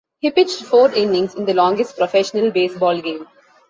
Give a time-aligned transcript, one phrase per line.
[0.17, 3.27] He pitched four innings in the longest professional baseball game.